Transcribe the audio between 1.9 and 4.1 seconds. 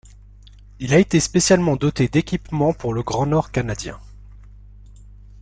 d'équipements pour le Grand Nord canadien.